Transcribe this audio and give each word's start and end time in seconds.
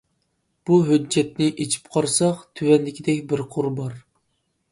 بۇ 0.69 0.77
ھۆججەتنى 0.87 1.49
ئېچىپ 1.65 1.91
قارىساق 1.97 2.41
تۆۋەندىكىدەك 2.61 3.23
بىر 3.35 3.43
قۇر 3.57 3.71
بار. 3.81 3.95